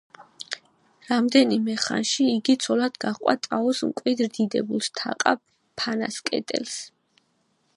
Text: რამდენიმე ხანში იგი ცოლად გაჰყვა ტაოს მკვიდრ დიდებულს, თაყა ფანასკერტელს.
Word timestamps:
რამდენიმე 1.09 1.75
ხანში 1.83 2.25
იგი 2.37 2.55
ცოლად 2.65 2.97
გაჰყვა 3.05 3.35
ტაოს 3.43 3.83
მკვიდრ 3.91 4.31
დიდებულს, 4.39 4.91
თაყა 5.01 5.35
ფანასკერტელს. 5.83 6.75